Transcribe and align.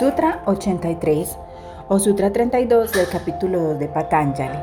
Sutra 0.00 0.40
83 0.46 1.38
o 1.88 1.98
Sutra 1.98 2.32
32 2.32 2.90
del 2.92 3.06
capítulo 3.06 3.60
2 3.60 3.80
de 3.80 3.86
Patanjali. 3.86 4.58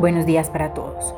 Buenos 0.00 0.24
días 0.24 0.48
para 0.48 0.72
todos. 0.72 1.14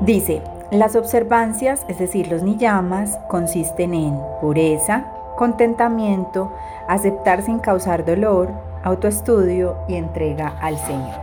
Dice, 0.00 0.40
las 0.70 0.96
observancias, 0.96 1.84
es 1.88 1.98
decir, 1.98 2.28
los 2.28 2.42
niyamas, 2.42 3.18
consisten 3.28 3.92
en 3.92 4.18
pureza, 4.40 5.12
contentamiento, 5.36 6.54
aceptar 6.88 7.42
sin 7.42 7.58
causar 7.58 8.06
dolor, 8.06 8.48
autoestudio 8.82 9.76
y 9.86 9.96
entrega 9.96 10.56
al 10.62 10.78
Señor. 10.78 11.20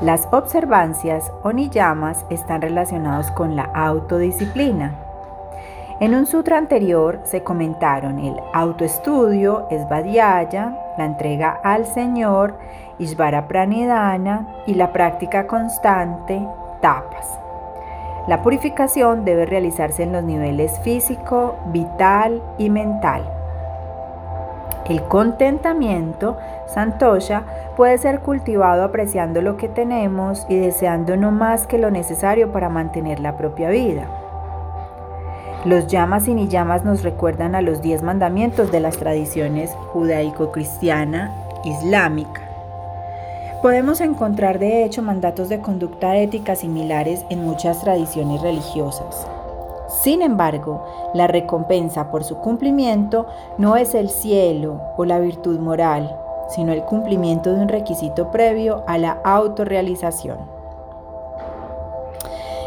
Las 0.00 0.28
observancias 0.30 1.32
o 1.42 1.52
niyamas 1.52 2.24
están 2.30 2.62
relacionados 2.62 3.32
con 3.32 3.56
la 3.56 3.64
autodisciplina. 3.64 5.09
En 6.00 6.14
un 6.14 6.24
sutra 6.24 6.56
anterior 6.56 7.20
se 7.24 7.42
comentaron 7.42 8.20
el 8.20 8.34
autoestudio, 8.54 9.68
Svadhyaya, 9.68 10.74
la 10.96 11.04
entrega 11.04 11.60
al 11.62 11.84
Señor, 11.84 12.54
Ishvara 12.98 13.46
Pranidhana 13.46 14.48
y 14.66 14.76
la 14.76 14.94
práctica 14.94 15.46
constante, 15.46 16.40
tapas. 16.80 17.38
La 18.28 18.40
purificación 18.40 19.26
debe 19.26 19.44
realizarse 19.44 20.02
en 20.02 20.12
los 20.12 20.24
niveles 20.24 20.80
físico, 20.80 21.56
vital 21.66 22.42
y 22.56 22.70
mental. 22.70 23.22
El 24.86 25.02
contentamiento, 25.02 26.38
santosha, 26.66 27.42
puede 27.76 27.98
ser 27.98 28.20
cultivado 28.20 28.84
apreciando 28.84 29.42
lo 29.42 29.58
que 29.58 29.68
tenemos 29.68 30.46
y 30.48 30.56
deseando 30.56 31.18
no 31.18 31.30
más 31.30 31.66
que 31.66 31.76
lo 31.76 31.90
necesario 31.90 32.52
para 32.52 32.70
mantener 32.70 33.20
la 33.20 33.36
propia 33.36 33.68
vida. 33.68 34.19
Los 35.66 35.88
llamas 35.88 36.26
y 36.26 36.32
niyamas 36.32 36.86
nos 36.86 37.02
recuerdan 37.02 37.54
a 37.54 37.60
los 37.60 37.82
diez 37.82 38.02
mandamientos 38.02 38.72
de 38.72 38.80
las 38.80 38.96
tradiciones 38.96 39.70
judaico-cristiana 39.92 41.34
islámica. 41.64 42.40
Podemos 43.60 44.00
encontrar 44.00 44.58
de 44.58 44.84
hecho 44.84 45.02
mandatos 45.02 45.50
de 45.50 45.60
conducta 45.60 46.16
ética 46.16 46.56
similares 46.56 47.26
en 47.28 47.44
muchas 47.44 47.82
tradiciones 47.82 48.40
religiosas. 48.40 49.26
Sin 50.02 50.22
embargo, 50.22 50.82
la 51.12 51.26
recompensa 51.26 52.10
por 52.10 52.24
su 52.24 52.38
cumplimiento 52.38 53.26
no 53.58 53.76
es 53.76 53.94
el 53.94 54.08
cielo 54.08 54.80
o 54.96 55.04
la 55.04 55.18
virtud 55.18 55.58
moral, 55.58 56.16
sino 56.48 56.72
el 56.72 56.84
cumplimiento 56.84 57.52
de 57.52 57.60
un 57.60 57.68
requisito 57.68 58.30
previo 58.30 58.82
a 58.86 58.96
la 58.96 59.18
autorrealización. 59.24 60.59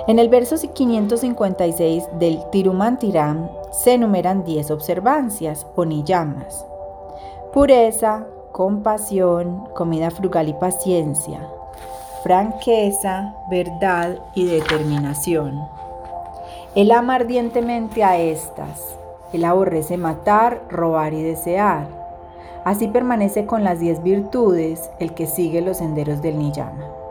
En 0.05 0.19
el 0.19 0.27
verso 0.27 0.57
556 0.57 2.03
del 2.19 2.37
Tirumantiram 2.51 3.49
se 3.71 3.93
enumeran 3.93 4.43
10 4.43 4.71
observancias 4.71 5.65
o 5.77 5.85
niyamas. 5.85 6.65
Pureza, 7.53 8.27
compasión, 8.51 9.69
comida 9.73 10.11
frugal 10.11 10.49
y 10.49 10.53
paciencia, 10.53 11.47
franqueza, 12.21 13.33
verdad 13.49 14.17
y 14.35 14.45
determinación. 14.45 15.57
Él 16.75 16.91
ama 16.91 17.15
ardientemente 17.15 18.03
a 18.03 18.17
estas. 18.17 18.97
Él 19.31 19.45
aborrece 19.45 19.95
matar, 19.95 20.63
robar 20.69 21.13
y 21.13 21.23
desear. 21.23 21.87
Así 22.65 22.89
permanece 22.89 23.45
con 23.45 23.63
las 23.63 23.79
diez 23.79 24.03
virtudes 24.03 24.89
el 24.99 25.13
que 25.13 25.27
sigue 25.27 25.61
los 25.61 25.77
senderos 25.77 26.21
del 26.21 26.39
Niyama. 26.39 27.02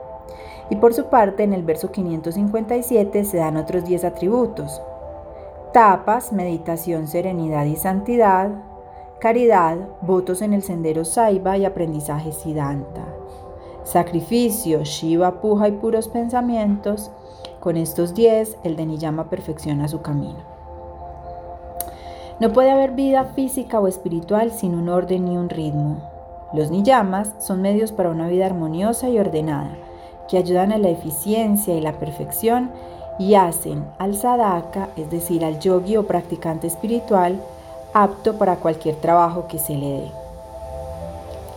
Y 0.70 0.76
por 0.76 0.94
su 0.94 1.06
parte, 1.06 1.42
en 1.42 1.52
el 1.52 1.62
verso 1.62 1.90
557 1.90 3.24
se 3.24 3.36
dan 3.36 3.56
otros 3.56 3.84
10 3.84 4.04
atributos. 4.04 4.80
Tapas, 5.72 6.32
meditación, 6.32 7.08
serenidad 7.08 7.64
y 7.64 7.76
santidad. 7.76 8.50
Caridad, 9.18 9.78
votos 10.02 10.42
en 10.42 10.52
el 10.52 10.62
sendero 10.62 11.04
Saiva 11.04 11.56
y 11.56 11.64
aprendizaje 11.64 12.32
Siddhanta. 12.32 13.06
Sacrificio, 13.84 14.84
Shiva, 14.84 15.40
Puja 15.40 15.68
y 15.68 15.72
puros 15.72 16.08
pensamientos. 16.08 17.10
Con 17.60 17.76
estos 17.76 18.14
10, 18.14 18.58
el 18.64 18.76
de 18.76 18.86
Niyama 18.86 19.30
perfecciona 19.30 19.88
su 19.88 20.02
camino. 20.02 20.40
No 22.40 22.52
puede 22.52 22.70
haber 22.70 22.92
vida 22.92 23.24
física 23.24 23.78
o 23.78 23.86
espiritual 23.86 24.50
sin 24.50 24.74
un 24.74 24.88
orden 24.88 25.28
y 25.28 25.36
un 25.36 25.48
ritmo. 25.48 26.02
Los 26.52 26.70
niyamas 26.70 27.34
son 27.38 27.62
medios 27.62 27.92
para 27.92 28.10
una 28.10 28.28
vida 28.28 28.46
armoniosa 28.46 29.08
y 29.08 29.18
ordenada 29.18 29.76
que 30.28 30.38
ayudan 30.38 30.72
a 30.72 30.78
la 30.78 30.88
eficiencia 30.88 31.74
y 31.74 31.80
la 31.80 31.92
perfección 31.92 32.70
y 33.18 33.34
hacen 33.34 33.84
al 33.98 34.16
sadhaka, 34.16 34.88
es 34.96 35.10
decir, 35.10 35.44
al 35.44 35.60
yogi 35.60 35.96
o 35.96 36.06
practicante 36.06 36.66
espiritual, 36.66 37.40
apto 37.94 38.38
para 38.38 38.56
cualquier 38.56 38.96
trabajo 38.96 39.46
que 39.48 39.58
se 39.58 39.76
le 39.76 39.88
dé. 39.88 40.22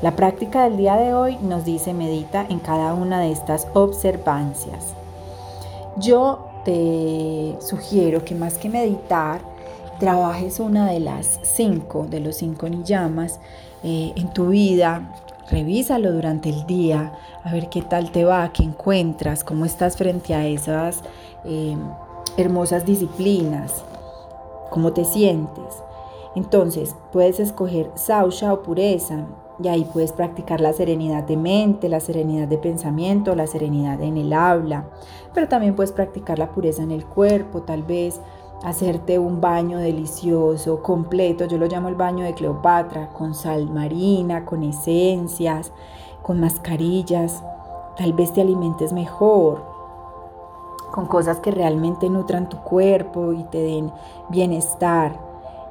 La 0.02 0.16
práctica 0.16 0.66
del 0.66 0.78
día 0.78 0.98
de 0.98 1.14
hoy 1.14 1.38
nos 1.38 1.64
dice 1.64 1.94
medita 1.94 2.46
en 2.50 2.59
cada 2.59 2.94
una 2.94 3.22
de 3.22 3.31
estas 3.31 3.68
observancias. 3.74 4.94
Yo 5.98 6.50
te 6.66 7.56
sugiero 7.62 8.25
que 8.25 8.36
más 8.36 8.58
que 8.58 8.68
meditar, 8.68 9.40
trabajes 10.00 10.59
una 10.59 10.89
de 10.89 11.00
las 11.00 11.39
cinco, 11.44 12.06
de 12.09 12.19
los 12.19 12.35
cinco 12.38 12.69
niyamas 12.69 13.39
eh, 13.83 14.13
en 14.16 14.33
tu 14.33 14.50
vida, 14.50 15.11
Revísalo 15.50 16.11
durante 16.11 16.50
el 16.50 16.66
día, 16.66 17.13
a 17.44 17.51
ver 17.51 17.69
qué 17.69 17.83
tal 17.83 18.11
te 18.11 18.25
va, 18.25 18.51
qué 18.51 18.63
encuentras, 18.63 19.44
cómo 19.44 19.66
estás 19.66 19.95
frente 19.95 20.33
a 20.33 20.47
esas 20.47 21.01
eh, 21.44 21.78
hermosas 22.35 22.83
disciplinas, 22.83 23.83
cómo 24.72 24.91
te 24.94 25.06
sientes. 25.06 25.83
Entonces, 26.35 26.95
puedes 27.12 27.39
escoger 27.39 27.91
sausha 27.94 28.53
o 28.53 28.63
pureza 28.63 29.27
y 29.63 29.67
ahí 29.67 29.88
puedes 29.94 30.12
practicar 30.13 30.62
la 30.62 30.73
serenidad 30.73 31.23
de 31.23 31.38
mente, 31.38 31.89
la 31.89 32.00
serenidad 32.00 32.47
de 32.47 32.57
pensamiento, 32.57 33.35
la 33.35 33.45
serenidad 33.45 34.01
en 34.01 34.17
el 34.17 34.33
habla, 34.33 34.85
pero 35.35 35.47
también 35.47 35.75
puedes 35.75 35.91
practicar 35.91 36.39
la 36.39 36.50
pureza 36.50 36.81
en 36.81 36.91
el 36.91 37.06
cuerpo, 37.06 37.62
tal 37.62 37.83
vez 37.83 38.19
hacerte 38.64 39.20
un 39.20 39.42
baño 39.42 39.78
delicioso, 39.78 40.82
completo, 40.82 41.46
yo 41.46 41.58
lo 41.58 41.68
llamo 41.68 41.90
el 41.90 41.96
baño 41.96 42.26
de 42.26 42.34
Cleopatra, 42.34 43.10
con 43.14 43.34
sal 43.34 43.70
marina, 43.70 44.46
con 44.46 44.64
esencias, 44.64 45.72
con 46.22 46.40
mascarillas, 46.40 47.44
tal 47.98 48.14
vez 48.14 48.34
te 48.34 48.42
alimentes 48.42 48.94
mejor, 48.94 49.64
con 50.92 51.06
cosas 51.06 51.40
que 51.40 51.52
realmente 51.52 52.10
nutran 52.10 52.50
tu 52.50 52.58
cuerpo 52.58 53.34
y 53.34 53.44
te 53.44 53.62
den 53.62 53.92
bienestar. 54.30 55.24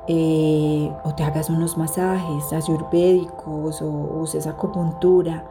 Eh, 0.07 0.93
o 1.03 1.15
te 1.15 1.25
hagas 1.25 1.49
unos 1.49 1.79
masajes 1.79 2.53
ayurvédicos 2.53 3.81
o 3.81 3.87
uses 3.87 4.47
acupuntura 4.47 5.45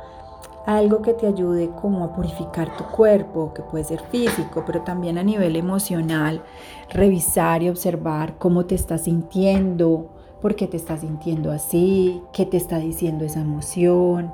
algo 0.66 1.02
que 1.02 1.14
te 1.14 1.28
ayude 1.28 1.70
como 1.82 2.04
a 2.06 2.14
purificar 2.14 2.76
tu 2.78 2.86
cuerpo, 2.86 3.54
que 3.54 3.62
puede 3.62 3.84
ser 3.84 4.02
físico, 4.02 4.64
pero 4.66 4.82
también 4.82 5.18
a 5.18 5.24
nivel 5.24 5.56
emocional, 5.56 6.42
revisar 6.90 7.64
y 7.64 7.70
observar 7.70 8.36
cómo 8.38 8.66
te 8.66 8.76
estás 8.76 9.02
sintiendo, 9.02 10.10
por 10.42 10.56
qué 10.56 10.68
te 10.68 10.78
estás 10.78 11.02
sintiendo 11.02 11.52
así, 11.52 12.22
qué 12.32 12.46
te 12.46 12.58
está 12.58 12.78
diciendo 12.78 13.26
esa 13.26 13.42
emoción. 13.42 14.34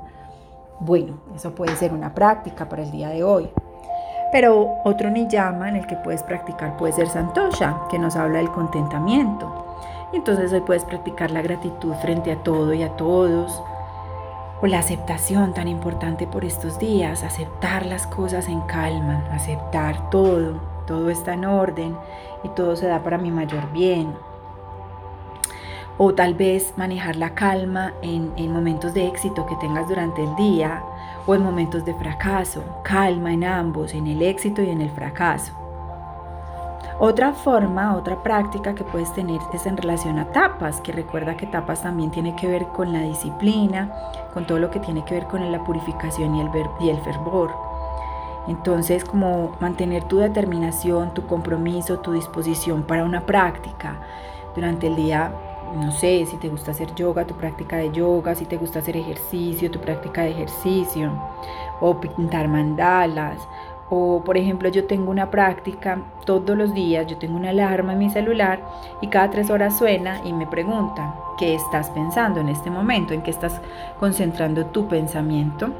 Bueno, 0.78 1.20
eso 1.34 1.54
puede 1.54 1.74
ser 1.76 1.92
una 1.92 2.14
práctica 2.14 2.68
para 2.68 2.82
el 2.82 2.90
día 2.90 3.08
de 3.08 3.24
hoy. 3.24 3.50
Pero 4.32 4.76
otro 4.84 5.10
niyama 5.10 5.68
en 5.68 5.76
el 5.76 5.86
que 5.86 5.96
puedes 5.96 6.22
practicar 6.22 6.76
puede 6.76 6.92
ser 6.92 7.08
Santosha, 7.08 7.82
que 7.90 7.98
nos 7.98 8.14
habla 8.14 8.38
del 8.38 8.50
contentamiento. 8.50 9.52
Entonces 10.12 10.52
hoy 10.52 10.60
puedes 10.60 10.84
practicar 10.84 11.32
la 11.32 11.42
gratitud 11.42 11.92
frente 11.94 12.32
a 12.32 12.42
todo 12.42 12.72
y 12.72 12.82
a 12.82 12.96
todos, 12.96 13.60
o 14.62 14.66
la 14.66 14.78
aceptación 14.78 15.54
tan 15.54 15.68
importante 15.68 16.26
por 16.26 16.44
estos 16.44 16.78
días, 16.78 17.22
aceptar 17.22 17.86
las 17.86 18.06
cosas 18.06 18.48
en 18.48 18.60
calma, 18.62 19.24
aceptar 19.32 20.10
todo, 20.10 20.60
todo 20.86 21.10
está 21.10 21.34
en 21.34 21.44
orden 21.44 21.96
y 22.44 22.48
todo 22.50 22.76
se 22.76 22.86
da 22.86 23.02
para 23.02 23.18
mi 23.18 23.30
mayor 23.30 23.70
bien. 23.72 24.12
O 25.96 26.14
tal 26.14 26.34
vez 26.34 26.74
manejar 26.76 27.16
la 27.16 27.34
calma 27.34 27.92
en, 28.02 28.32
en 28.36 28.52
momentos 28.52 28.94
de 28.94 29.06
éxito 29.06 29.46
que 29.46 29.56
tengas 29.56 29.88
durante 29.88 30.22
el 30.24 30.34
día 30.36 30.82
o 31.26 31.34
en 31.34 31.42
momentos 31.42 31.84
de 31.84 31.94
fracaso, 31.94 32.62
calma 32.82 33.32
en 33.32 33.44
ambos, 33.44 33.94
en 33.94 34.06
el 34.06 34.22
éxito 34.22 34.62
y 34.62 34.70
en 34.70 34.80
el 34.80 34.90
fracaso. 34.90 35.59
Otra 37.02 37.32
forma, 37.32 37.96
otra 37.96 38.22
práctica 38.22 38.74
que 38.74 38.84
puedes 38.84 39.10
tener 39.14 39.40
es 39.54 39.64
en 39.64 39.78
relación 39.78 40.18
a 40.18 40.26
tapas, 40.26 40.82
que 40.82 40.92
recuerda 40.92 41.34
que 41.34 41.46
tapas 41.46 41.82
también 41.82 42.10
tiene 42.10 42.36
que 42.36 42.46
ver 42.46 42.66
con 42.66 42.92
la 42.92 43.00
disciplina, 43.00 43.90
con 44.34 44.46
todo 44.46 44.58
lo 44.58 44.70
que 44.70 44.80
tiene 44.80 45.02
que 45.06 45.14
ver 45.14 45.24
con 45.24 45.50
la 45.50 45.64
purificación 45.64 46.34
y 46.34 46.42
el, 46.42 46.50
y 46.78 46.90
el 46.90 46.98
fervor. 46.98 47.54
Entonces, 48.48 49.02
como 49.02 49.56
mantener 49.60 50.04
tu 50.04 50.18
determinación, 50.18 51.14
tu 51.14 51.26
compromiso, 51.26 52.00
tu 52.00 52.12
disposición 52.12 52.82
para 52.82 53.04
una 53.04 53.24
práctica 53.24 53.96
durante 54.54 54.88
el 54.88 54.96
día, 54.96 55.32
no 55.74 55.92
sé, 55.92 56.26
si 56.26 56.36
te 56.36 56.50
gusta 56.50 56.72
hacer 56.72 56.94
yoga, 56.96 57.26
tu 57.26 57.34
práctica 57.34 57.78
de 57.78 57.92
yoga, 57.92 58.34
si 58.34 58.44
te 58.44 58.58
gusta 58.58 58.80
hacer 58.80 58.98
ejercicio, 58.98 59.70
tu 59.70 59.80
práctica 59.80 60.20
de 60.20 60.32
ejercicio, 60.32 61.10
o 61.80 61.98
pintar 61.98 62.46
mandalas, 62.46 63.38
O 63.90 64.22
por 64.24 64.36
ejemplo 64.36 64.68
yo 64.68 64.86
tengo 64.86 65.10
una 65.10 65.30
práctica 65.30 66.00
todos 66.24 66.56
los 66.56 66.72
días, 66.72 67.06
yo 67.08 67.18
tengo 67.18 67.36
una 67.36 67.50
alarma 67.50 67.92
en 67.92 67.98
mi 67.98 68.10
celular 68.10 68.60
y 69.00 69.08
cada 69.08 69.30
tres 69.30 69.50
horas 69.50 69.76
suena 69.76 70.20
y 70.24 70.32
me 70.32 70.46
pregunta, 70.46 71.14
¿qué 71.38 71.54
estás 71.54 71.90
pensando 71.90 72.40
en 72.40 72.48
este 72.48 72.70
momento? 72.70 73.12
¿En 73.12 73.22
qué 73.22 73.30
estás 73.30 73.60
concentrando 73.98 74.66
tu 74.66 74.86
pensamiento? 74.86 75.70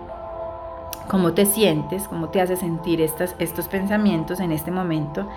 ¿Cómo 1.09 1.33
te 1.33 1.47
sientes? 1.47 2.09
¿Cómo 2.09 2.29
te 2.29 2.41
hace 2.41 2.57
sentir 2.57 3.01
estas, 3.01 3.35
estos 3.39 3.69
pensamientos 3.69 4.41
en 4.41 4.53
este 4.53 4.71
momento? 4.71 5.29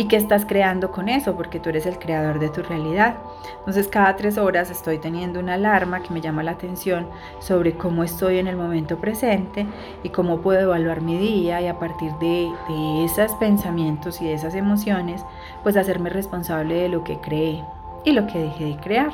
Y 0.00 0.06
qué 0.06 0.16
estás 0.16 0.46
creando 0.46 0.90
con 0.92 1.10
eso, 1.10 1.36
porque 1.36 1.60
tú 1.60 1.68
eres 1.68 1.84
el 1.84 1.98
creador 1.98 2.38
de 2.38 2.48
tu 2.48 2.62
realidad. 2.62 3.16
Entonces 3.58 3.86
cada 3.86 4.16
tres 4.16 4.38
horas 4.38 4.70
estoy 4.70 4.96
teniendo 4.96 5.38
una 5.38 5.54
alarma 5.54 6.02
que 6.02 6.14
me 6.14 6.22
llama 6.22 6.42
la 6.42 6.52
atención 6.52 7.06
sobre 7.38 7.74
cómo 7.74 8.02
estoy 8.02 8.38
en 8.38 8.46
el 8.46 8.56
momento 8.56 8.96
presente 8.96 9.66
y 10.02 10.08
cómo 10.08 10.38
puedo 10.38 10.60
evaluar 10.60 11.02
mi 11.02 11.18
día 11.18 11.60
y 11.60 11.66
a 11.66 11.78
partir 11.78 12.12
de, 12.12 12.50
de 12.70 13.04
esos 13.04 13.34
pensamientos 13.34 14.22
y 14.22 14.28
de 14.28 14.32
esas 14.32 14.54
emociones, 14.54 15.22
pues 15.62 15.76
hacerme 15.76 16.08
responsable 16.08 16.76
de 16.76 16.88
lo 16.88 17.04
que 17.04 17.18
creé 17.18 17.62
y 18.02 18.12
lo 18.12 18.26
que 18.26 18.38
dejé 18.38 18.64
de 18.64 18.76
crear. 18.78 19.12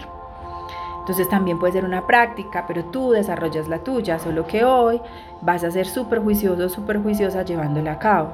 Entonces 1.00 1.28
también 1.28 1.58
puede 1.58 1.72
ser 1.72 1.84
una 1.84 2.06
práctica, 2.06 2.64
pero 2.68 2.84
tú 2.84 3.10
desarrollas 3.10 3.66
la 3.66 3.80
tuya, 3.80 4.20
solo 4.20 4.46
que 4.46 4.64
hoy 4.64 5.00
vas 5.40 5.64
a 5.64 5.72
ser 5.72 5.86
súper 5.88 6.20
juicioso, 6.20 6.68
súper 6.68 7.02
juiciosa 7.02 7.42
llevándola 7.42 7.90
a 7.90 7.98
cabo. 7.98 8.30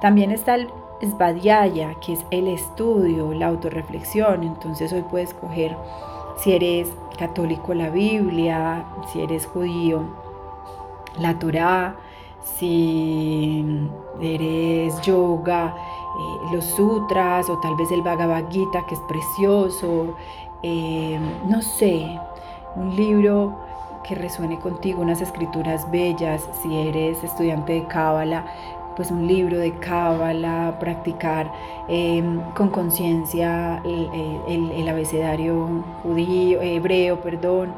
También 0.00 0.30
está 0.30 0.54
el 0.54 0.70
Svadhyaya, 1.02 1.94
que 2.00 2.14
es 2.14 2.24
el 2.30 2.48
estudio, 2.48 3.32
la 3.34 3.48
autorreflexión. 3.48 4.42
Entonces 4.42 4.92
hoy 4.92 5.02
puedes 5.02 5.30
escoger 5.30 5.76
si 6.36 6.52
eres 6.52 6.88
católico 7.18 7.74
la 7.74 7.90
Biblia, 7.90 8.84
si 9.12 9.22
eres 9.22 9.46
judío 9.46 10.02
la 11.18 11.38
Torah, 11.38 11.96
si 12.56 13.64
eres 14.20 15.00
yoga, 15.02 15.74
eh, 15.76 16.54
los 16.54 16.64
sutras 16.64 17.48
o 17.48 17.58
tal 17.58 17.76
vez 17.76 17.90
el 17.90 18.02
Bhagavad 18.02 18.50
Gita 18.50 18.84
que 18.86 18.94
es 18.94 19.00
precioso, 19.02 20.14
eh, 20.62 21.18
no 21.46 21.60
sé, 21.62 22.18
un 22.76 22.96
libro 22.96 23.56
que 24.04 24.14
resuene 24.14 24.58
contigo, 24.58 25.00
unas 25.02 25.20
escrituras 25.20 25.88
bellas, 25.90 26.48
si 26.62 26.88
eres 26.88 27.22
estudiante 27.22 27.74
de 27.74 27.86
Cábala, 27.86 28.44
pues 28.96 29.10
un 29.10 29.26
libro 29.26 29.58
de 29.58 29.72
cábala, 29.78 30.76
practicar 30.78 31.50
em, 31.88 32.40
con 32.54 32.68
conciencia 32.70 33.82
el, 33.84 34.88
abecedario 34.88 35.84
judío, 36.02 36.60
hebreo, 36.60 37.20
perdón, 37.20 37.72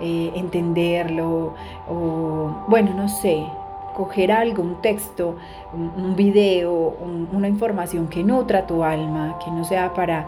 eh, 0.00 0.32
entenderlo, 0.34 1.54
o 1.88 2.64
bueno, 2.68 2.92
no 2.94 3.08
sé, 3.08 3.46
coger 3.94 4.32
algo, 4.32 4.62
un 4.62 4.80
texto, 4.80 5.36
un, 5.72 6.16
video, 6.16 6.94
una 7.32 7.48
información 7.48 8.08
que 8.08 8.22
nutra 8.22 8.66
tu 8.66 8.82
alma, 8.84 9.38
que 9.44 9.50
no 9.50 9.64
sea 9.64 9.92
para 9.94 10.26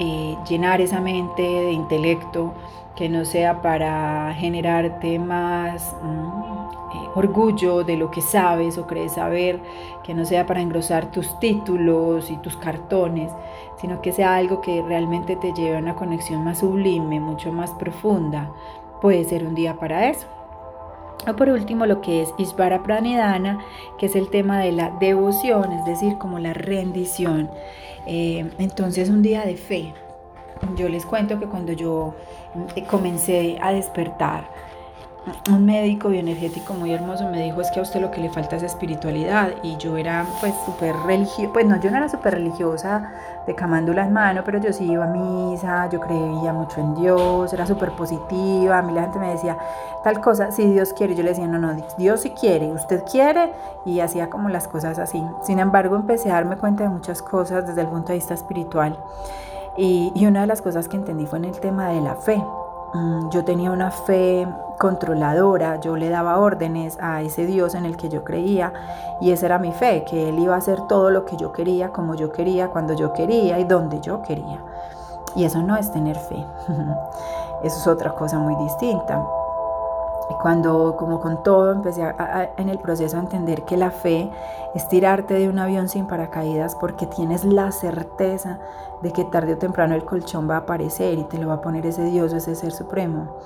eh, 0.00 0.34
llenar 0.48 0.80
esa 0.80 0.98
mente 0.98 1.42
de 1.42 1.72
intelecto, 1.72 2.54
que 2.96 3.10
no 3.10 3.26
sea 3.26 3.60
para 3.60 4.34
generarte 4.34 5.18
más 5.18 5.94
mm, 6.02 6.96
eh, 6.96 7.08
orgullo 7.14 7.84
de 7.84 7.98
lo 7.98 8.10
que 8.10 8.22
sabes 8.22 8.78
o 8.78 8.86
crees 8.86 9.12
saber, 9.12 9.60
que 10.02 10.14
no 10.14 10.24
sea 10.24 10.46
para 10.46 10.62
engrosar 10.62 11.10
tus 11.10 11.38
títulos 11.38 12.30
y 12.30 12.38
tus 12.38 12.56
cartones, 12.56 13.30
sino 13.78 14.00
que 14.00 14.12
sea 14.12 14.36
algo 14.36 14.62
que 14.62 14.82
realmente 14.82 15.36
te 15.36 15.52
lleve 15.52 15.76
a 15.76 15.80
una 15.80 15.94
conexión 15.94 16.44
más 16.44 16.60
sublime, 16.60 17.20
mucho 17.20 17.52
más 17.52 17.70
profunda. 17.72 18.50
Puede 19.02 19.24
ser 19.24 19.46
un 19.46 19.54
día 19.54 19.74
para 19.74 20.08
eso. 20.08 20.39
O 21.26 21.36
por 21.36 21.48
último, 21.48 21.86
lo 21.86 22.00
que 22.00 22.22
es 22.22 22.32
Ishvara 22.38 22.82
Pranidhana, 22.82 23.58
que 23.98 24.06
es 24.06 24.16
el 24.16 24.30
tema 24.30 24.58
de 24.58 24.72
la 24.72 24.90
devoción, 25.00 25.72
es 25.72 25.84
decir, 25.84 26.16
como 26.18 26.38
la 26.38 26.54
rendición. 26.54 27.50
Eh, 28.06 28.50
entonces, 28.58 29.10
un 29.10 29.22
día 29.22 29.44
de 29.44 29.56
fe, 29.56 29.92
yo 30.76 30.88
les 30.88 31.04
cuento 31.04 31.38
que 31.38 31.46
cuando 31.46 31.72
yo 31.72 32.14
eh, 32.74 32.84
comencé 32.84 33.58
a 33.60 33.72
despertar, 33.72 34.50
un 35.50 35.66
médico 35.66 36.08
bioenergético 36.08 36.72
muy 36.72 36.92
hermoso 36.92 37.28
me 37.28 37.42
dijo 37.42 37.60
es 37.60 37.70
que 37.70 37.80
a 37.80 37.82
usted 37.82 38.00
lo 38.00 38.10
que 38.10 38.20
le 38.20 38.30
falta 38.30 38.56
es 38.56 38.62
espiritualidad 38.62 39.50
y 39.62 39.76
yo 39.76 39.96
era 39.96 40.26
pues 40.40 40.54
súper 40.64 40.96
religiosa, 41.06 41.52
pues 41.52 41.66
no, 41.66 41.78
yo 41.80 41.90
no 41.90 41.98
era 41.98 42.08
súper 42.08 42.34
religiosa 42.34 43.12
de 43.46 43.54
camándula 43.54 44.04
en 44.06 44.12
mano, 44.12 44.42
pero 44.44 44.58
yo 44.60 44.72
sí 44.72 44.84
iba 44.84 45.04
a 45.04 45.08
misa, 45.08 45.88
yo 45.90 46.00
creía 46.00 46.52
mucho 46.52 46.80
en 46.80 46.94
Dios, 46.94 47.52
era 47.52 47.66
súper 47.66 47.90
positiva, 47.92 48.78
a 48.78 48.82
mí 48.82 48.92
la 48.92 49.02
gente 49.02 49.18
me 49.18 49.30
decía 49.30 49.58
tal 50.02 50.20
cosa, 50.20 50.50
si 50.52 50.64
Dios 50.70 50.94
quiere, 50.94 51.14
yo 51.14 51.22
le 51.22 51.30
decía 51.30 51.46
no, 51.46 51.58
no, 51.58 51.76
Dios 51.98 52.20
sí 52.20 52.30
quiere, 52.30 52.72
usted 52.72 53.02
quiere 53.04 53.52
y 53.84 54.00
hacía 54.00 54.30
como 54.30 54.48
las 54.48 54.68
cosas 54.68 54.98
así. 54.98 55.22
Sin 55.42 55.58
embargo 55.58 55.96
empecé 55.96 56.30
a 56.30 56.34
darme 56.34 56.56
cuenta 56.56 56.84
de 56.84 56.90
muchas 56.90 57.20
cosas 57.20 57.66
desde 57.66 57.82
el 57.82 57.88
punto 57.88 58.08
de 58.08 58.14
vista 58.14 58.34
espiritual 58.34 58.96
y, 59.76 60.26
una 60.26 60.42
de 60.42 60.46
las 60.46 60.62
cosas 60.62 60.88
que 60.88 60.96
entendí 60.96 61.26
fue 61.26 61.38
en 61.38 61.46
el 61.46 61.60
tema 61.60 61.88
de 61.88 62.00
la 62.00 62.14
fe. 62.16 62.42
Mm, 62.92 63.30
yo 63.30 63.44
tenía 63.44 63.70
una 63.70 63.90
fe 63.90 64.48
controladora, 64.78 65.78
yo 65.80 65.96
le 65.96 66.08
daba 66.08 66.38
órdenes 66.38 66.98
a 67.00 67.22
ese 67.22 67.46
Dios 67.46 67.74
en 67.74 67.86
el 67.86 67.96
que 67.96 68.08
yo 68.08 68.24
creía 68.24 68.72
y 69.20 69.30
esa 69.30 69.46
era 69.46 69.58
mi 69.58 69.72
fe, 69.72 70.04
que 70.04 70.28
Él 70.28 70.38
iba 70.40 70.56
a 70.56 70.58
hacer 70.58 70.80
todo 70.88 71.10
lo 71.10 71.24
que 71.24 71.36
yo 71.36 71.52
quería, 71.52 71.90
como 71.90 72.16
yo 72.16 72.32
quería, 72.32 72.68
cuando 72.68 72.94
yo 72.94 73.12
quería 73.12 73.60
y 73.60 73.64
donde 73.64 74.00
yo 74.00 74.22
quería. 74.22 74.58
Y 75.36 75.44
eso 75.44 75.62
no 75.62 75.76
es 75.76 75.92
tener 75.92 76.16
fe, 76.16 76.44
eso 77.62 77.78
es 77.78 77.86
otra 77.86 78.12
cosa 78.14 78.38
muy 78.38 78.56
distinta. 78.56 79.24
Cuando, 80.40 80.96
como 80.96 81.20
con 81.20 81.42
todo, 81.42 81.72
empecé 81.72 82.02
en 82.56 82.68
el 82.68 82.78
proceso 82.78 83.16
a 83.16 83.20
entender 83.20 83.64
que 83.64 83.76
la 83.76 83.90
fe 83.90 84.30
es 84.74 84.88
tirarte 84.88 85.34
de 85.34 85.48
un 85.48 85.58
avión 85.58 85.88
sin 85.88 86.06
paracaídas 86.06 86.74
porque 86.76 87.06
tienes 87.06 87.44
la 87.44 87.72
certeza 87.72 88.58
de 89.02 89.12
que 89.12 89.24
tarde 89.24 89.54
o 89.54 89.58
temprano 89.58 89.94
el 89.94 90.04
colchón 90.04 90.48
va 90.48 90.56
a 90.56 90.58
aparecer 90.60 91.18
y 91.18 91.24
te 91.24 91.38
lo 91.38 91.48
va 91.48 91.54
a 91.54 91.60
poner 91.60 91.84
ese 91.86 92.04
Dios, 92.04 92.32
ese 92.32 92.54
ser 92.54 92.72
supremo. 92.72 93.36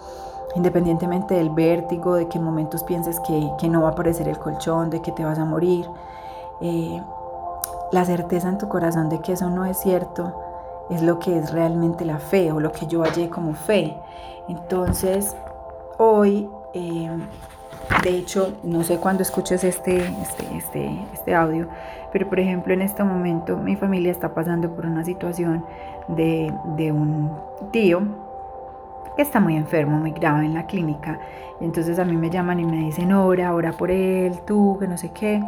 Independientemente 0.55 1.35
del 1.35 1.51
vértigo, 1.51 2.15
de 2.15 2.29
que 2.29 2.39
en 2.39 2.45
momentos 2.45 2.85
pienses 2.85 3.19
que, 3.21 3.69
no 3.69 3.83
va 3.83 3.89
a 3.89 3.93
aparecer 3.93 4.29
el 4.29 4.39
colchón, 4.39 4.91
de 4.91 5.03
que 5.03 5.11
te 5.11 5.25
vas 5.25 5.39
a 5.39 5.45
morir, 5.45 5.89
eh, 6.61 7.03
la 7.91 8.05
certeza 8.05 8.49
en 8.49 8.59
tu 8.59 8.69
corazón 8.69 9.09
de 9.09 9.21
que 9.21 9.33
eso 9.33 9.51
no 9.51 9.65
es 9.65 9.79
cierto 9.79 10.33
es 10.91 11.03
lo 11.03 11.19
que 11.19 11.39
es 11.39 11.51
realmente 11.51 12.05
la 12.05 12.19
fe 12.19 12.53
o 12.53 12.61
lo 12.61 12.73
que 12.73 12.87
yo 12.87 13.03
hallé 13.03 13.31
como 13.31 13.55
fe. 13.55 13.97
Entonces, 14.49 15.35
hoy 15.99 16.49
eh, 16.75 17.11
de 18.03 18.11
hecho, 18.11 18.55
no 18.63 18.83
sé 18.83 18.99
cuándo 18.99 19.23
escuches 19.23 19.65
este, 19.65 19.97
este, 19.97 20.57
este, 20.57 20.91
este 21.13 21.35
audio, 21.35 21.69
pero 22.13 22.29
por 22.29 22.41
ejemplo 22.41 22.73
en 22.73 22.83
este 22.83 23.03
momento 23.05 23.57
mi 23.57 23.77
familia 23.77 24.11
está 24.11 24.35
pasando 24.35 24.71
por 24.71 24.87
una 24.87 25.05
situación 25.05 25.65
de, 26.09 26.53
un 26.93 27.31
tío 27.73 28.03
que 29.17 29.23
está 29.23 29.41
muy 29.41 29.57
enfermo, 29.57 29.99
muy 29.99 30.11
grave 30.13 30.45
en 30.45 30.55
la 30.55 30.67
clínica. 30.67 31.19
Entonces 31.61 31.99
a 31.99 32.05
mí 32.05 32.17
me 32.17 32.31
llaman 32.31 32.61
y 32.61 32.65
me 32.65 32.79
dicen, 32.85 33.13
ora, 33.13 33.55
ora 33.55 33.73
por 33.73 33.91
él, 33.91 34.41
tú, 34.47 34.77
que 34.81 34.89
no 34.89 34.99
sé 34.99 35.11
qué. 35.13 35.43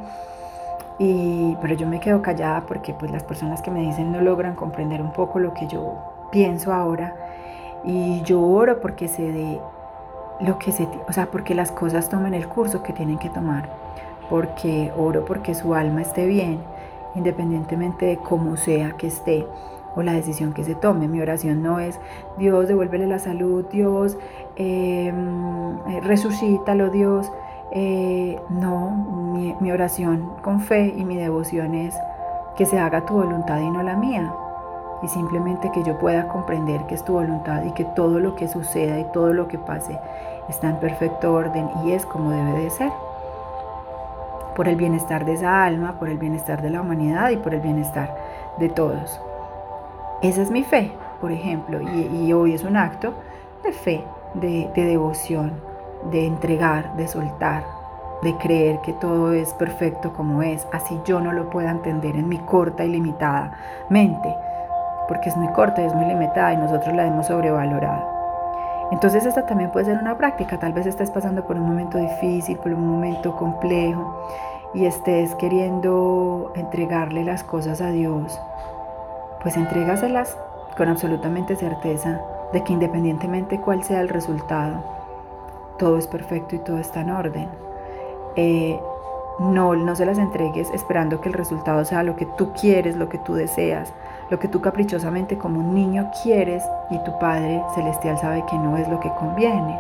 Y, 0.99 1.56
pero 1.61 1.75
yo 1.75 1.87
me 1.87 2.00
quedo 2.00 2.23
callada 2.23 2.64
porque 2.66 2.95
pues 2.95 3.11
las 3.11 3.23
personas 3.25 3.61
que 3.61 3.71
me 3.71 3.80
dicen 3.80 4.12
no 4.12 4.21
logran 4.21 4.54
comprender 4.54 5.02
un 5.02 5.12
poco 5.12 5.40
lo 5.40 5.52
que 5.52 5.66
yo 5.66 5.95
pienso 6.30 6.73
ahora. 6.73 7.14
Y 7.85 8.23
yo 8.23 8.40
oro 8.40 8.80
porque 8.80 9.09
se 9.09 9.30
dé 9.33 9.61
lo 10.40 10.59
que 10.59 10.73
se, 10.73 10.88
o 11.09 11.12
sea, 11.12 11.31
porque 11.31 11.55
las 11.55 11.73
cosas 11.73 12.09
tomen 12.09 12.35
el 12.35 12.49
curso 12.49 12.83
que 12.83 12.93
tienen 12.93 13.19
que 13.19 13.31
tomar, 13.31 13.69
porque 14.28 14.93
oro 14.97 15.25
porque 15.25 15.55
su 15.55 15.75
alma 15.75 16.02
esté 16.02 16.26
bien, 16.26 16.61
independientemente 17.14 18.07
de 18.07 18.16
cómo 18.19 18.57
sea 18.57 18.93
que 18.93 19.07
esté 19.07 19.47
o 19.95 20.02
la 20.02 20.12
decisión 20.12 20.52
que 20.52 20.64
se 20.64 20.75
tome. 20.75 21.09
Mi 21.09 21.21
oración 21.21 21.62
no 21.62 21.81
es 21.81 21.99
Dios, 22.37 22.69
devuélvele 22.69 23.07
la 23.07 23.19
salud, 23.19 23.64
Dios, 23.71 24.19
em, 24.57 25.78
eh, 25.88 26.00
resucítalo, 26.02 26.90
Dios. 26.90 27.33
Eh, 27.73 28.38
no, 28.50 28.90
mi, 29.35 29.55
mi 29.61 29.73
oración 29.73 30.35
con 30.43 30.61
fe 30.61 30.95
y 30.97 31.05
mi 31.05 31.16
devoción 31.16 31.75
es 31.75 31.97
que 32.57 32.66
se 32.66 32.78
haga 32.78 33.05
tu 33.05 33.14
voluntad 33.14 33.61
y 33.61 33.71
no 33.71 33.83
la 33.83 33.97
mía 33.97 34.33
y 35.03 35.09
simplemente 35.09 35.71
que 35.73 35.83
yo 35.83 35.99
pueda 35.99 36.29
comprender 36.29 36.87
que 36.87 36.95
es 36.95 37.05
tu 37.05 37.12
voluntad 37.12 37.65
y 37.65 37.73
que 37.73 37.85
todo 37.85 38.19
lo 38.19 38.35
que 38.35 38.49
suceda 38.49 38.99
y 38.99 39.05
todo 39.12 39.33
lo 39.33 39.49
que 39.49 39.59
pase 39.59 39.99
está 40.49 40.69
en 40.69 40.76
perfecto 40.76 41.33
orden 41.33 41.69
y 41.85 41.93
es 41.93 42.07
como 42.07 42.31
debe 42.31 42.61
de 42.61 42.71
ser. 42.71 42.93
Por 44.55 44.69
el 44.69 44.76
bienestar 44.76 45.26
de 45.26 45.35
esa 45.35 45.65
alma, 45.65 45.99
por 45.99 46.09
el 46.09 46.17
bienestar 46.17 46.62
de 46.62 46.71
la 46.71 46.81
humanidad 46.81 47.31
y 47.31 47.37
por 47.37 47.53
el 47.53 47.61
bienestar 47.61 48.17
de 48.59 48.69
todos. 48.71 49.21
Esa 50.23 50.41
es 50.43 50.50
mi 50.50 50.62
fe, 50.62 50.93
por 51.21 51.31
ejemplo, 51.31 51.79
y, 51.83 52.33
hoy 52.33 52.55
es 52.55 52.65
un 52.65 52.76
acto 52.76 53.12
de 53.62 53.73
fe, 53.73 54.03
de, 54.33 54.71
de 54.75 54.85
devoción, 54.87 55.53
de 56.11 56.26
entregar, 56.26 56.97
de 56.97 57.07
soltar, 57.07 57.65
de 58.23 58.35
creer 58.38 58.81
que 58.81 58.95
todo 58.95 59.33
es 59.33 59.53
perfecto 59.53 60.15
como 60.15 60.43
es, 60.43 60.67
así 60.73 60.99
yo 61.05 61.21
no 61.21 61.33
lo 61.33 61.50
pueda 61.50 61.71
entender 61.71 62.17
en 62.17 62.29
mi 62.29 62.38
corta 62.38 62.83
y 62.87 62.88
limitada 62.88 63.59
mente 63.91 64.35
porque 65.08 65.28
es 65.28 65.36
muy 65.36 65.48
corta 65.52 65.82
es 65.82 65.94
muy 65.94 66.06
limitada 66.06 66.52
y 66.52 66.56
nosotros 66.56 66.94
la 66.94 67.06
hemos 67.06 67.26
sobrevalorado. 67.26 68.16
Entonces 68.92 69.26
esta 69.26 69.46
también 69.46 69.70
puede 69.70 69.86
ser 69.86 69.98
una 69.98 70.16
práctica, 70.16 70.58
tal 70.58 70.72
vez 70.72 70.86
estés 70.86 71.10
pasando 71.10 71.44
por 71.44 71.56
un 71.56 71.66
momento 71.66 71.98
difícil, 71.98 72.56
por 72.58 72.72
un 72.72 72.86
momento 72.86 73.34
complejo 73.34 74.28
y 74.75 74.84
estés 74.86 75.34
queriendo 75.36 76.52
entregarle 76.54 77.25
las 77.25 77.42
cosas 77.42 77.80
a 77.80 77.90
Dios, 77.90 78.40
pues 79.42 79.56
entrégaselas 79.56 80.36
con 80.76 80.88
absolutamente 80.88 81.56
certeza 81.56 82.20
de 82.52 82.62
que 82.62 82.72
independientemente 82.72 83.60
cuál 83.60 83.82
sea 83.82 84.00
el 84.00 84.08
resultado, 84.08 84.84
todo 85.78 85.98
es 85.98 86.06
perfecto 86.06 86.54
y 86.54 86.58
todo 86.60 86.78
está 86.78 87.00
en 87.00 87.10
orden. 87.10 87.48
Eh, 88.36 88.80
no, 89.38 89.75
no 89.75 89.96
se 89.96 90.06
las 90.06 90.18
entregues 90.18 90.70
esperando 90.70 91.20
que 91.20 91.28
el 91.28 91.34
resultado 91.34 91.84
sea 91.84 92.02
lo 92.02 92.16
que 92.16 92.26
tú 92.26 92.52
quieres, 92.52 92.96
lo 92.96 93.08
que 93.08 93.18
tú 93.18 93.34
deseas, 93.34 93.92
lo 94.30 94.38
que 94.38 94.49
tú 94.49 94.61
caprichosamente 94.61 95.38
como 95.38 95.61
un 95.61 95.75
niño 95.75 96.11
quieres 96.23 96.64
y 96.90 96.99
tu 96.99 97.18
Padre 97.18 97.62
Celestial 97.75 98.18
sabe 98.18 98.45
que 98.50 98.56
no 98.56 98.76
es 98.76 98.88
lo 98.88 98.99
que 99.00 99.11
conviene, 99.11 99.78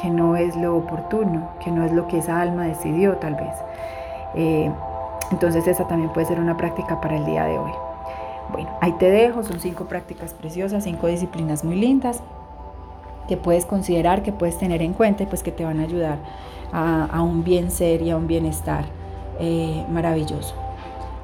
que 0.00 0.10
no 0.10 0.36
es 0.36 0.54
lo 0.56 0.76
oportuno, 0.76 1.48
que 1.60 1.70
no 1.70 1.84
es 1.84 1.92
lo 1.92 2.06
que 2.08 2.18
esa 2.18 2.40
alma 2.40 2.64
decidió 2.64 3.16
tal 3.16 3.34
vez. 3.34 3.54
Eh, 4.34 4.70
entonces 5.30 5.66
esa 5.66 5.86
también 5.86 6.12
puede 6.12 6.26
ser 6.26 6.40
una 6.40 6.56
práctica 6.56 7.00
para 7.00 7.16
el 7.16 7.24
día 7.24 7.44
de 7.44 7.58
hoy. 7.58 7.72
Bueno, 8.52 8.68
ahí 8.80 8.92
te 8.92 9.10
dejo, 9.10 9.42
son 9.42 9.58
cinco 9.58 9.84
prácticas 9.86 10.34
preciosas, 10.34 10.84
cinco 10.84 11.06
disciplinas 11.06 11.64
muy 11.64 11.76
lindas 11.76 12.20
que 13.28 13.36
puedes 13.36 13.64
considerar, 13.64 14.22
que 14.22 14.32
puedes 14.32 14.58
tener 14.58 14.82
en 14.82 14.92
cuenta 14.92 15.22
y 15.22 15.26
pues 15.26 15.42
que 15.42 15.50
te 15.50 15.64
van 15.64 15.80
a 15.80 15.84
ayudar 15.84 16.18
a, 16.72 17.22
un 17.22 17.44
bien 17.44 17.70
ser 17.70 18.02
y 18.02 18.10
a 18.10 18.16
un 18.16 18.26
bienestar 18.26 18.84
eh, 19.38 19.84
maravilloso. 19.88 20.63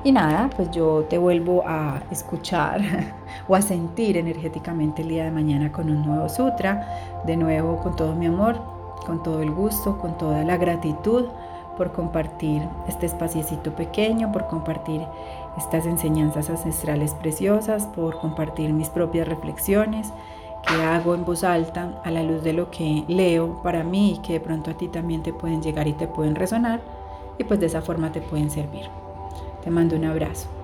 Y 0.02 0.12
nada, 0.12 0.48
pues 0.56 0.70
yo 0.70 1.04
te 1.10 1.18
vuelvo 1.18 1.62
a 1.66 2.00
escuchar 2.10 2.80
o 3.48 3.54
a 3.54 3.60
sentir 3.60 4.16
energéticamente 4.16 5.02
el 5.02 5.08
día 5.08 5.24
de 5.24 5.30
mañana 5.30 5.70
con 5.70 5.90
un 5.90 6.06
nuevo 6.06 6.26
sutra, 6.30 7.22
de 7.26 7.36
nuevo 7.36 7.76
con 7.80 7.96
todo 7.96 8.14
mi 8.14 8.24
amor, 8.24 8.56
con 9.04 9.22
todo 9.22 9.42
el 9.42 9.50
gusto, 9.50 9.98
con 9.98 10.16
toda 10.16 10.42
la 10.42 10.56
gratitud 10.56 11.26
por 11.76 11.92
compartir 11.92 12.62
este 12.88 13.06
espaciecito 13.06 13.74
pequeño, 13.74 14.32
por 14.32 14.46
compartir 14.46 15.02
estas 15.58 15.84
enseñanzas 15.84 16.48
ancestrales 16.48 17.12
preciosas, 17.14 17.86
por 17.86 18.18
compartir 18.20 18.72
mis 18.72 18.88
propias 18.88 19.28
reflexiones 19.28 20.12
que 20.66 20.82
hago 20.82 21.14
en 21.14 21.26
voz 21.26 21.44
alta 21.44 22.00
a 22.04 22.10
la 22.10 22.22
luz 22.22 22.42
de 22.42 22.54
lo 22.54 22.70
que 22.70 23.04
leo 23.06 23.62
para 23.62 23.82
mí 23.82 24.14
y 24.14 24.18
que 24.18 24.34
de 24.34 24.40
pronto 24.40 24.70
a 24.70 24.74
ti 24.74 24.88
también 24.88 25.22
te 25.22 25.32
pueden 25.32 25.62
llegar 25.62 25.88
y 25.88 25.92
te 25.92 26.06
pueden 26.06 26.34
resonar 26.34 26.80
y 27.38 27.44
pues 27.44 27.60
de 27.60 27.66
esa 27.66 27.82
forma 27.82 28.12
te 28.12 28.20
pueden 28.20 28.50
servir. 28.50 28.99
Te 29.62 29.70
mando 29.70 29.96
un 29.96 30.04
abrazo. 30.04 30.59